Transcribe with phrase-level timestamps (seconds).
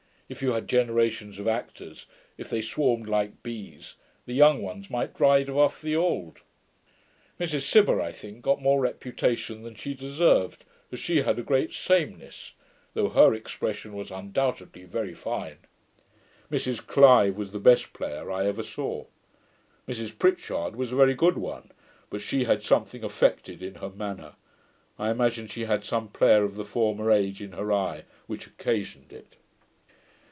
[0.33, 2.05] If you had generations of actors,
[2.37, 6.39] if they swarmed like bees, the young ones might drive off the old.
[7.37, 11.73] Mrs Gibber, I think, got more reputation than she deserved, as she had a great
[11.73, 12.53] sameness;
[12.93, 15.57] though her expression was undoubtedly very fine.
[16.49, 19.07] Mrs Clive was the best player I ever saw.
[19.85, 21.73] Mrs Pritchard was a very good one;
[22.09, 24.35] but she had something affected in her manner:
[24.97, 29.11] I imagine she had some player of the former age in her eye, which occasioned
[29.11, 29.35] it.'